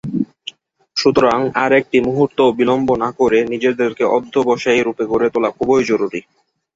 সুতরাং 0.97 1.39
আর 1.55 1.71
একটি 1.79 1.97
মুহূর্তও 1.99 2.55
বিলম্ব 2.59 2.89
না 3.03 3.09
করে 3.19 3.39
নিজেদেরকে 3.51 4.03
অধ্যবসায়ী 4.17 4.79
রূপে 4.81 5.03
গড়ে 5.11 5.27
তোলা 5.33 5.49
খুবই 5.57 5.83
জরুরি। 5.89 6.21